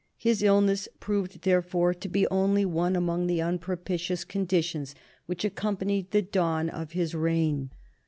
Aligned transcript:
His 0.17 0.41
illness 0.41 0.89
proved 0.99 1.43
therefore 1.43 1.93
to 1.93 2.07
be 2.09 2.27
only 2.29 2.65
one 2.65 2.95
among 2.95 3.27
the 3.27 3.39
unpropitious 3.39 4.23
conditions 4.23 4.95
which 5.27 5.45
accompanied 5.45 6.09
the 6.09 6.23
dawn 6.23 6.69
of 6.69 6.93
his 6.93 7.13
reign. 7.13 7.69